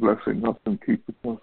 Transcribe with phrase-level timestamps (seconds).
[0.00, 1.40] blessing us and keeping us.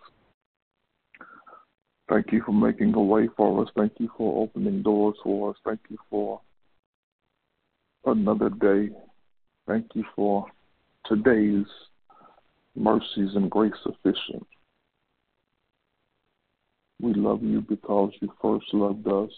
[2.10, 3.70] Thank you for making a way for us.
[3.76, 5.58] Thank you for opening doors for us.
[5.66, 6.40] Thank you for
[8.06, 8.90] another day.
[9.68, 10.46] Thank you for
[11.06, 11.66] today's
[12.76, 14.46] mercies and grace sufficient.
[17.02, 19.32] We love you because you first loved us.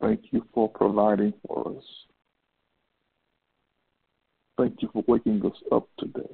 [0.00, 1.84] Thank you for providing for us.
[4.56, 6.30] Thank you for waking us up today.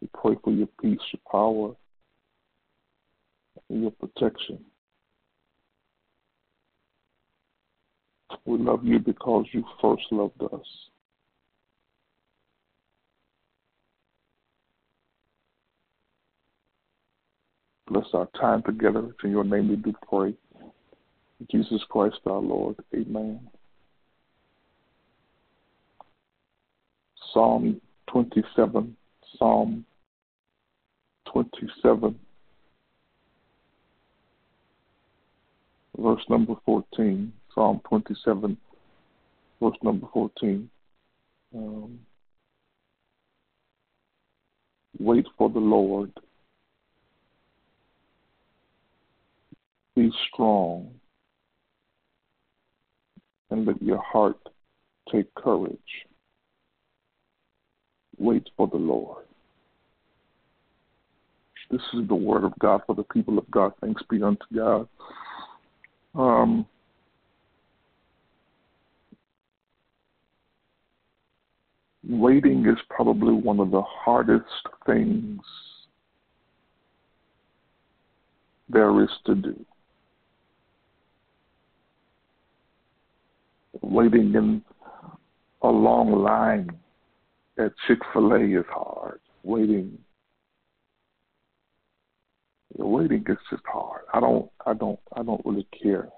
[0.00, 1.74] We pray for your peace, your power,
[3.68, 4.64] and your protection.
[8.44, 10.66] We love you because you first loved us.
[17.88, 19.14] Bless our time together.
[19.22, 20.34] In your name we do pray.
[21.50, 22.76] Jesus Christ our Lord.
[22.94, 23.40] Amen.
[27.36, 27.78] Psalm
[28.10, 28.96] 27.
[29.38, 29.84] Psalm
[31.30, 32.18] 27.
[35.98, 37.30] Verse number 14.
[37.54, 38.56] Psalm 27.
[39.60, 40.70] Verse number 14.
[41.54, 41.98] Um,
[44.98, 46.12] wait for the Lord.
[49.94, 50.88] Be strong
[53.50, 54.38] and let your heart
[55.12, 56.06] take courage.
[58.18, 59.24] Wait for the Lord.
[61.70, 63.72] This is the word of God for the people of God.
[63.80, 64.88] Thanks be unto God.
[66.14, 66.66] Um,
[72.08, 74.44] waiting is probably one of the hardest
[74.86, 75.40] things
[78.68, 79.66] there is to do.
[83.82, 84.62] waiting in
[85.62, 86.70] a long line
[87.58, 89.20] at Chick Fil A is hard.
[89.42, 89.98] Waiting,
[92.76, 94.02] waiting is just hard.
[94.12, 96.08] I don't, I don't, I don't really care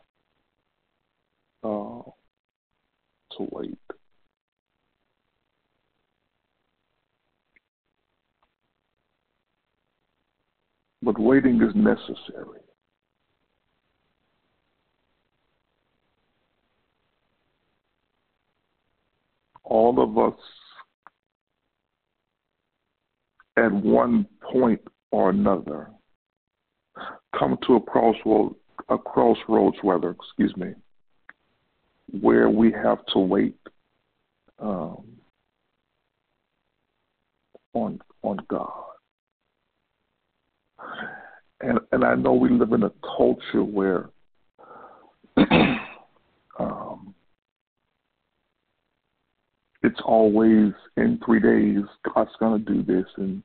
[1.62, 2.03] uh,
[3.37, 3.78] to wait.
[11.00, 12.59] But waiting is necessary.
[19.69, 20.38] all of us
[23.59, 24.81] at one point
[25.11, 25.91] or another
[27.39, 28.55] come to a crossroad
[28.89, 30.73] a crossroads whether excuse me
[32.21, 33.57] where we have to wait
[34.61, 35.05] um,
[37.75, 38.73] on on God.
[41.61, 44.11] And and I know we live in a culture where
[46.59, 47.15] um,
[49.83, 51.84] it's always in three days,
[52.15, 53.43] God's going to do this, and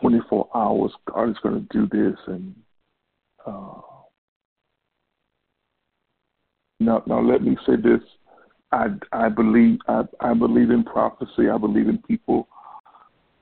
[0.00, 2.54] 24 hours, God is going to do this, and
[3.46, 3.80] uh,
[6.80, 8.00] now, now let me say this:
[8.72, 11.48] I, I believe, I, I believe in prophecy.
[11.52, 12.48] I believe in people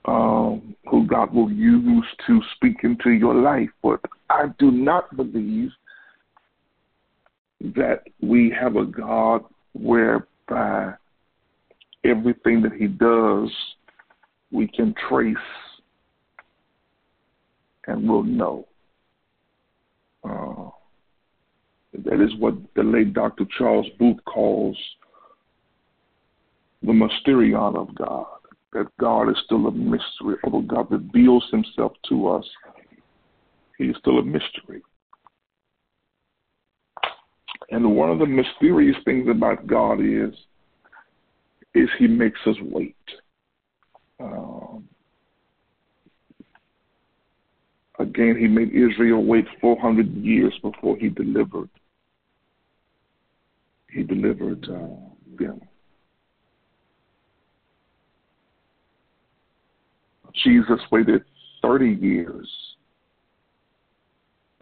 [0.04, 5.70] um, who God will use to speak into your life, but I do not believe
[7.60, 10.94] that we have a God whereby
[12.04, 13.50] everything that he does,
[14.50, 15.36] we can trace
[17.86, 18.66] and we'll know.
[20.24, 20.70] Uh,
[22.04, 23.44] that is what the late Dr.
[23.58, 24.76] Charles Booth calls
[26.82, 28.26] the mysterion of God.
[28.72, 30.36] That God is still a mystery.
[30.44, 32.44] Although God reveals himself to us,
[33.76, 34.82] he is still a mystery.
[37.70, 40.34] And one of the mysterious things about God is
[41.74, 42.96] is he makes us wait.
[44.20, 44.88] Um,
[47.98, 51.70] again, he made Israel wait 400 years before he delivered.
[53.90, 54.96] He delivered uh,
[55.38, 55.60] them.
[60.44, 61.24] Jesus waited
[61.60, 62.48] 30 years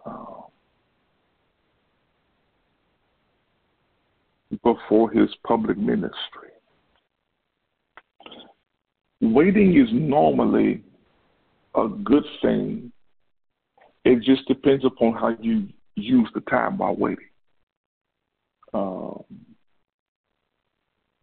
[0.05, 0.41] uh,
[4.63, 6.50] before his public ministry
[9.21, 10.83] waiting is normally
[11.75, 12.91] a good thing.
[14.03, 17.29] It just depends upon how you use the time while waiting.
[18.73, 19.23] Um,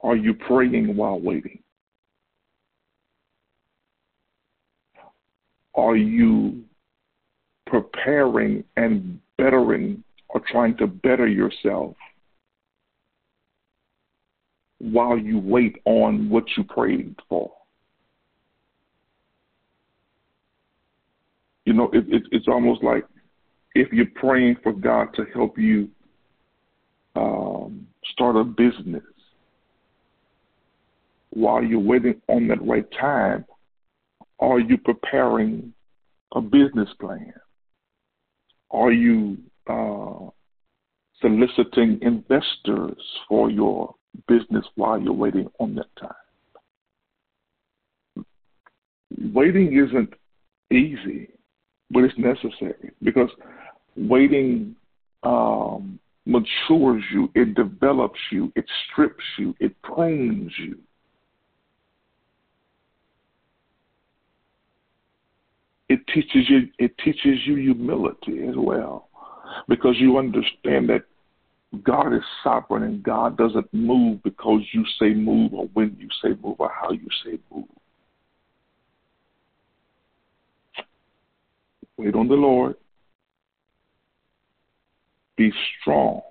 [0.03, 1.63] are you praying while waiting?
[5.75, 6.65] Are you
[7.69, 11.95] preparing and bettering or trying to better yourself
[14.79, 17.53] while you wait on what you prayed for.
[21.69, 23.05] You know, it, it, it's almost like
[23.75, 25.91] if you're praying for God to help you
[27.15, 29.03] um, start a business
[31.29, 33.45] while you're waiting on that right time,
[34.41, 35.75] are you preparing
[36.33, 37.35] a business plan?
[38.71, 39.37] Are you
[39.67, 40.31] uh,
[41.21, 42.97] soliciting investors
[43.29, 43.95] for your
[44.27, 48.25] business while you're waiting on that time?
[49.35, 50.15] Waiting isn't
[50.73, 51.29] easy
[51.91, 53.31] but it's necessary because
[53.97, 54.77] waiting
[55.23, 60.79] um, matures you, it develops you, it strips you, it prunes you.
[65.89, 69.09] It teaches you it teaches you humility as well.
[69.69, 71.05] Because you understand that
[71.83, 76.39] God is sovereign and God doesn't move because you say move or when you say
[76.43, 77.65] move or how you say move.
[81.99, 82.77] Wait on the Lord.
[85.37, 86.23] Be strong.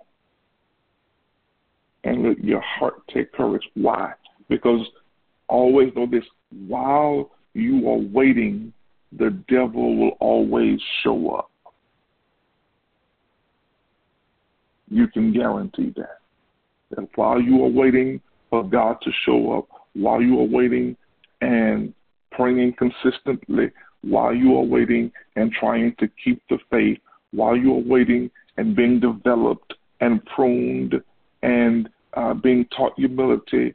[2.04, 3.64] And let your heart take courage.
[3.74, 4.14] Why?
[4.50, 4.86] Because
[5.50, 6.24] always know this
[6.68, 8.72] while you are waiting,
[9.18, 11.52] the devil will always show up.
[14.90, 16.20] You can guarantee that.
[16.92, 20.96] That while you are waiting for God to show up, while you are waiting
[21.42, 21.94] and
[22.32, 23.72] praying consistently,
[24.10, 27.00] while you are waiting and trying to keep the faith,
[27.32, 30.96] while you are waiting and being developed and pruned
[31.44, 33.74] and uh, being taught humility,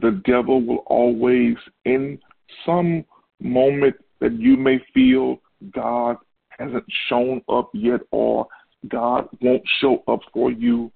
[0.00, 2.18] the devil will always, in
[2.66, 3.04] some
[3.40, 5.40] moment that you may feel
[5.74, 6.16] God
[6.58, 8.46] hasn't shown up yet or
[8.88, 10.90] God won't show up for you,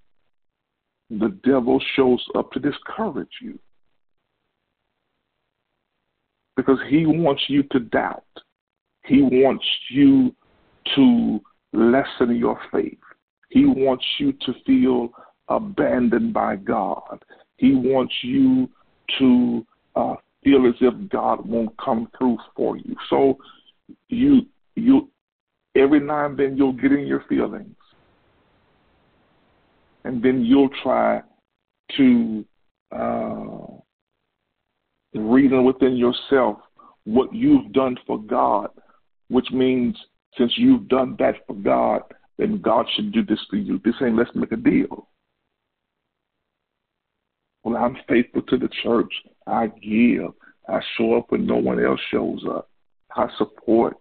[1.10, 3.58] the devil shows up to discourage you
[6.56, 8.24] because he wants you to doubt.
[9.04, 10.34] He wants you
[10.94, 11.40] to
[11.72, 12.98] lessen your faith.
[13.50, 15.10] He wants you to feel
[15.48, 17.22] abandoned by God.
[17.56, 18.68] He wants you
[19.18, 22.96] to uh, feel as if God won't come through for you.
[23.08, 23.38] So
[24.08, 25.08] you you
[25.76, 27.76] every now and then you'll get in your feelings,
[30.04, 31.22] and then you'll try
[31.96, 32.44] to
[32.92, 33.55] uh,
[35.20, 36.58] reason within yourself
[37.04, 38.68] what you've done for God,
[39.28, 39.96] which means
[40.36, 42.02] since you've done that for God,
[42.38, 43.80] then God should do this for you.
[43.84, 45.08] This ain't let's make a deal.
[47.64, 49.12] Well, I'm faithful to the church.
[49.46, 50.32] I give.
[50.68, 52.68] I show up when no one else shows up.
[53.14, 53.96] I support.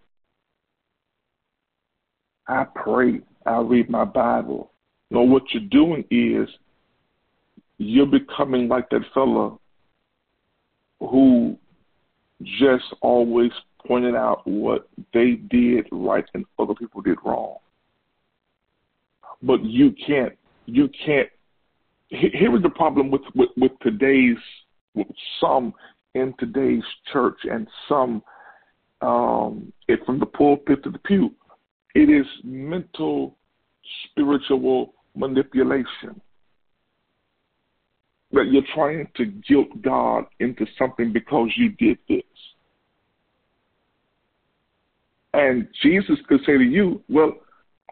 [2.47, 3.21] I pray.
[3.45, 4.71] I read my Bible.
[5.09, 6.49] You know, what you're doing is
[7.77, 9.59] you're becoming like that fellow
[10.99, 11.57] who
[12.59, 13.51] just always
[13.85, 17.57] pointed out what they did right and other people did wrong.
[19.41, 20.33] But you can't,
[20.65, 21.29] you can't.
[22.09, 24.37] Here is the problem with, with, with today's,
[24.93, 25.07] with
[25.39, 25.73] some
[26.13, 28.23] in today's church and some
[29.01, 31.31] um, it, from the pulpit to the pew.
[31.93, 33.37] It is mental,
[34.09, 36.21] spiritual manipulation
[38.35, 42.21] that you're trying to guilt God into something because you did this.
[45.33, 47.33] And Jesus could say to you, well,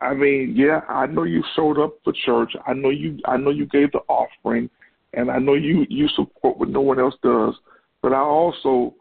[0.01, 2.53] I mean, yeah, I know you showed up for church.
[2.67, 4.69] I know you I know you gave the offering
[5.13, 7.55] and I know you you support what no one else does,
[8.01, 8.95] but I also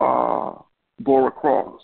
[0.00, 0.54] uh
[1.00, 1.80] bore a cross.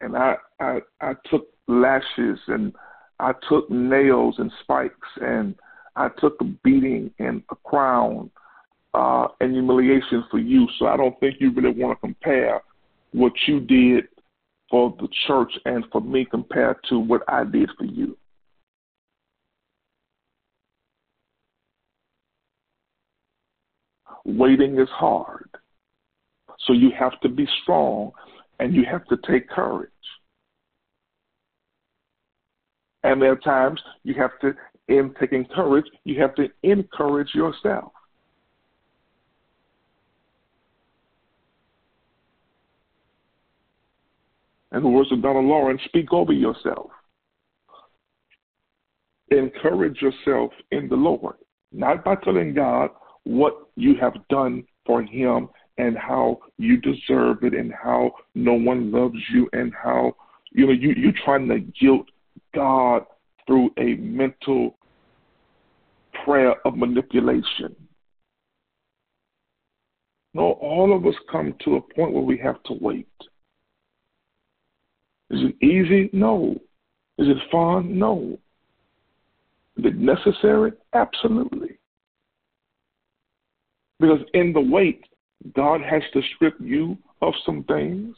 [0.00, 2.72] And I I I took lashes and
[3.18, 5.54] I took nails and spikes and
[5.96, 8.30] I took a beating and a crown
[8.94, 10.66] uh, and humiliation for you.
[10.78, 12.60] So I don't think you really want to compare
[13.12, 14.04] what you did
[14.70, 18.16] for the church and for me compared to what I did for you.
[24.24, 25.48] Waiting is hard.
[26.66, 28.12] So you have to be strong
[28.58, 29.90] and you have to take courage.
[33.02, 34.52] And there are times you have to
[34.90, 37.92] in taking courage, you have to encourage yourself.
[44.72, 46.90] In the words of Donald Lawrence, speak over yourself.
[49.30, 51.36] Encourage yourself in the Lord,
[51.72, 52.90] not by telling God
[53.24, 58.90] what you have done for Him and how you deserve it and how no one
[58.90, 60.14] loves you and how
[60.50, 62.06] you know you you're trying to guilt
[62.54, 63.04] God
[63.46, 64.76] through a mental
[66.24, 67.74] prayer of manipulation.
[70.32, 73.08] No, all of us come to a point where we have to wait.
[75.30, 76.10] Is it easy?
[76.12, 76.56] No.
[77.18, 77.98] Is it fun?
[77.98, 78.38] No.
[79.76, 80.72] Is it necessary?
[80.94, 81.78] Absolutely.
[83.98, 85.04] Because in the wait,
[85.54, 88.14] God has to strip you of some things.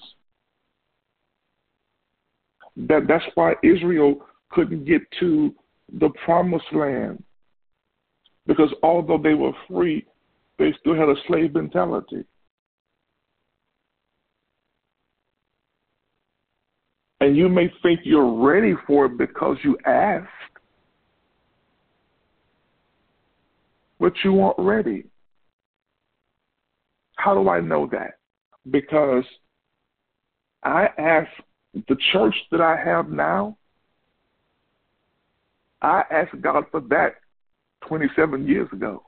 [2.77, 5.55] That that's why Israel couldn't get to
[6.01, 7.23] the promised land.
[8.47, 10.05] Because although they were free,
[10.59, 12.25] they still had a slave mentality.
[17.21, 20.27] And you may think you're ready for it because you asked,
[24.01, 25.05] but you weren't ready.
[27.17, 28.15] How do I know that?
[28.69, 29.25] Because
[30.65, 31.31] I asked
[31.89, 33.57] the church that I have now,
[35.81, 37.22] I asked God for that
[37.89, 39.03] 27 years ago.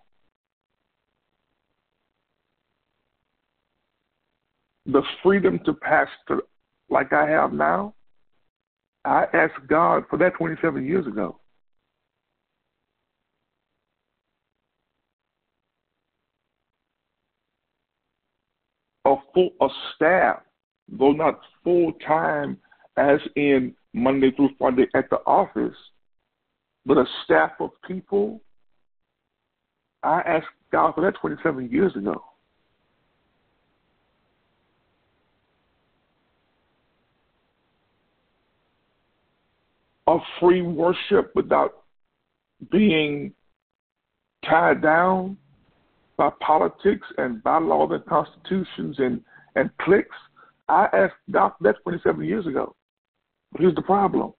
[4.87, 6.43] The freedom to pastor
[6.91, 7.95] like I have now,
[9.05, 11.41] I asked God for that 27 years ago.
[19.07, 20.41] A full a staff,
[20.89, 22.59] though not full time
[22.97, 25.77] as in Monday through Friday at the office,
[26.87, 28.41] but a staff of people.
[30.05, 32.23] I asked God for that 27 years ago.
[40.07, 41.85] of free worship without
[42.71, 43.33] being
[44.45, 45.37] tied down
[46.17, 49.21] by politics and bylaws and constitutions and,
[49.57, 50.15] and cliques.
[50.69, 52.75] I asked God that 27 years ago.
[53.53, 54.33] But here's the problem.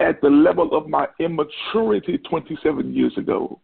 [0.00, 3.60] At the level of my immaturity 27 years ago,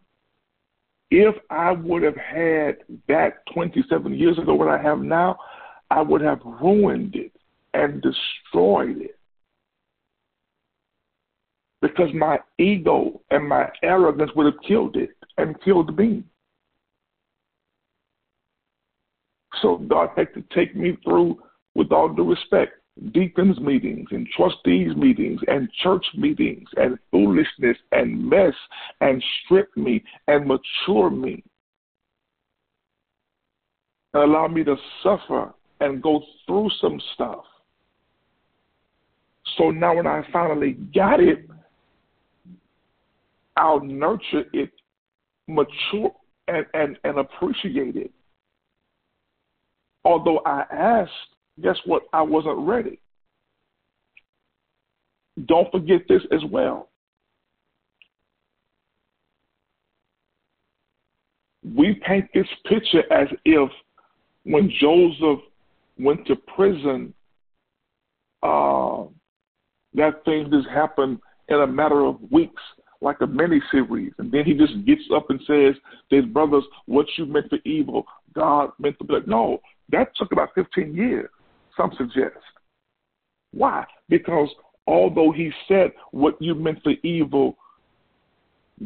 [1.11, 2.77] if I would have had
[3.07, 5.37] that 27 years ago, what I have now,
[5.91, 7.31] I would have ruined it
[7.73, 9.17] and destroyed it.
[11.81, 16.23] Because my ego and my arrogance would have killed it and killed me.
[19.61, 21.39] So God had to take me through,
[21.75, 22.73] with all due respect,
[23.11, 28.53] deacons meetings and trustees meetings and church meetings and foolishness and mess
[29.01, 31.43] and strip me and mature me
[34.13, 37.43] and allow me to suffer and go through some stuff
[39.57, 41.49] so now when I finally got it,
[43.55, 44.71] I'll nurture it,
[45.47, 46.11] mature,
[46.47, 48.11] and, and, and appreciate it.
[50.03, 51.11] Although I asked,
[51.61, 52.03] guess what?
[52.13, 52.99] I wasn't ready.
[55.45, 56.89] Don't forget this as well.
[61.75, 63.69] We paint this picture as if
[64.43, 65.43] when Joseph
[65.97, 67.13] went to prison,
[68.43, 69.05] uh,
[69.95, 71.19] that thing just happened
[71.49, 72.61] in a matter of weeks,
[73.01, 74.13] like a mini series.
[74.19, 75.75] And then he just gets up and says
[76.09, 79.27] his brothers, What you meant for evil, God meant for good.
[79.27, 79.59] No,
[79.89, 81.29] that took about 15 years,
[81.77, 82.37] some suggest.
[83.51, 83.85] Why?
[84.09, 84.49] Because
[84.87, 87.57] although he said what you meant for evil,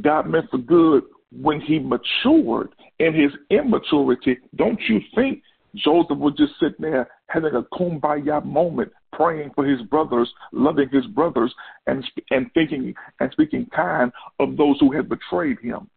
[0.01, 2.69] God meant for good, when he matured
[2.99, 5.41] in his immaturity, don't you think
[5.75, 11.05] Joseph was just sitting there having a kumbaya moment praying for his brothers, loving his
[11.07, 11.53] brothers,
[11.87, 15.89] and and thinking and speaking kind of those who had betrayed him.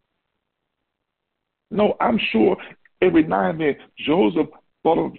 [1.71, 2.57] No, I'm sure
[3.01, 4.49] every now and then Joseph
[4.83, 5.13] thought of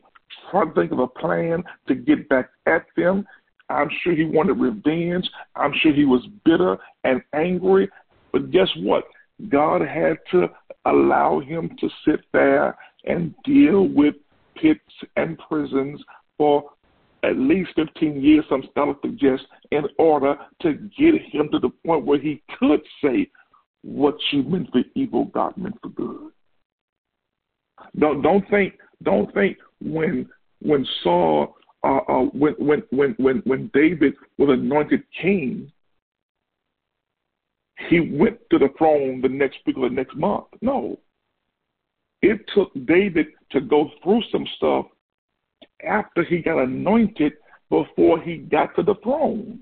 [0.49, 3.25] trying to think of a plan to get back at them.
[3.69, 5.29] I'm sure he wanted revenge.
[5.55, 7.89] I'm sure he was bitter and angry.
[8.31, 9.05] But guess what?
[9.49, 10.47] God had to
[10.85, 14.15] allow him to sit there and deal with
[14.55, 14.79] pits
[15.15, 16.01] and prisons
[16.37, 16.69] for
[17.23, 22.05] at least 15 years, some scholars suggest, in order to get him to the point
[22.05, 23.29] where he could say,
[23.81, 26.31] what you meant for evil, God meant for good.
[27.97, 30.29] Don't don't think don't think when
[30.61, 35.71] when Saul uh, uh, when when when when when David was anointed king,
[37.89, 40.45] he went to the throne the next week or the next month.
[40.61, 40.97] No,
[42.21, 44.85] it took David to go through some stuff
[45.85, 47.33] after he got anointed
[47.69, 49.59] before he got to the throne.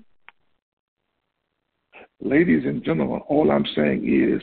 [2.20, 4.40] Ladies and gentlemen, all I'm saying is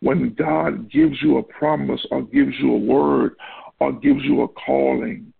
[0.00, 3.36] when God gives you a promise or gives you a word
[3.80, 5.32] or gives you a calling,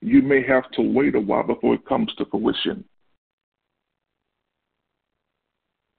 [0.00, 2.84] you may have to wait a while before it comes to fruition.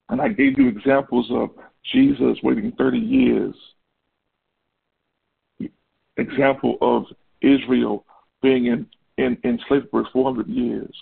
[0.09, 1.49] And I gave you examples of
[1.91, 3.55] Jesus waiting 30 years,
[6.17, 7.05] example of
[7.41, 8.05] Israel
[8.41, 8.85] being in,
[9.17, 10.95] in, in slavery for 400 years.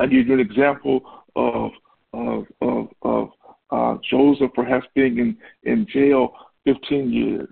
[0.00, 1.00] I gave you an example
[1.36, 1.70] of,
[2.12, 3.30] of, of, of
[3.70, 6.34] uh, Joseph perhaps being in, in jail
[6.66, 7.48] 15 years.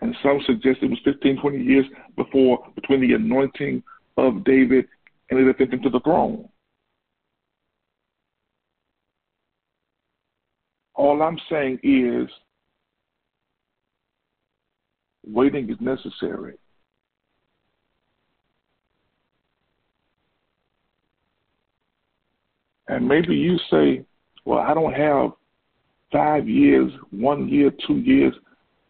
[0.00, 1.86] And some suggest it was 15, 20 years
[2.16, 3.82] before, between the anointing
[4.16, 4.86] of David
[5.30, 6.48] and the ascension to the throne.
[10.94, 12.28] All I'm saying is
[15.26, 16.54] waiting is necessary.
[22.88, 24.04] And maybe you say,
[24.44, 25.30] well, I don't have
[26.12, 28.34] five years, one year, two years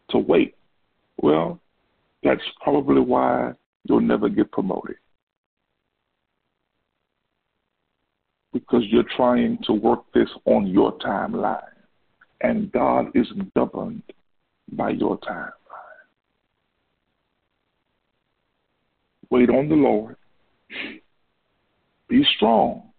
[0.09, 0.55] to wait.
[1.21, 1.59] Well,
[2.23, 4.95] that's probably why you'll never get promoted.
[8.53, 11.61] Because you're trying to work this on your timeline.
[12.41, 14.03] And God is governed
[14.71, 15.51] by your timeline.
[19.29, 20.17] Wait on the Lord.
[22.09, 22.90] Be strong.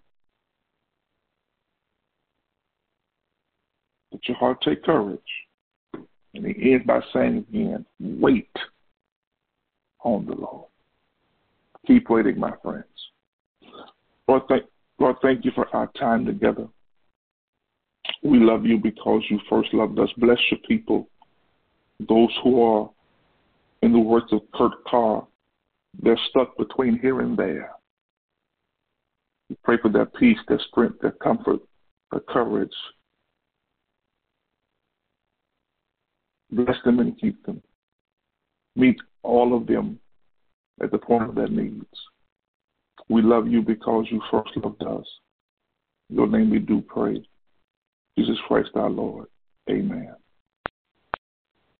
[4.23, 5.21] Let your heart take courage.
[6.35, 8.51] And he ends by saying again, wait
[10.05, 10.69] on the Lord.
[11.87, 12.85] Keep waiting, my friends.
[14.29, 14.65] Lord, thank,
[14.99, 16.69] Lord, thank you for our time together.
[18.23, 20.09] We love you because you first loved us.
[20.17, 21.09] Bless your people,
[22.09, 22.91] those who are,
[23.83, 25.27] in the words of Kurt Carr,
[26.01, 27.73] they're stuck between here and there.
[29.51, 31.61] We pray for their peace, their strength, their comfort,
[32.13, 32.71] their courage,
[36.53, 37.63] Bless them and keep them.
[38.77, 39.99] Meet all of them
[40.83, 41.87] at the point of their needs.
[43.09, 45.07] We love you because you first loved us.
[46.09, 47.23] Your name we do pray.
[48.19, 49.27] Jesus Christ our Lord.
[49.71, 50.15] Amen.